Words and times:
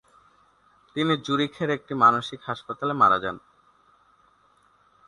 তিনি 0.95 1.13
জুরিখের 1.25 1.69
একটি 1.69 1.93
মানসিক 1.95 2.39
হাসপাতালে 2.47 2.93
মারা 2.93 3.17
যান। 3.23 3.37